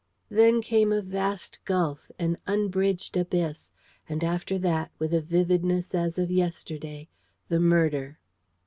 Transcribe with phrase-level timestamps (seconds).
[0.29, 3.71] Then came a vast gulf, an unbridged abyss:
[4.09, 7.07] and after that, with a vividness as of yesterday,
[7.49, 8.17] the murder.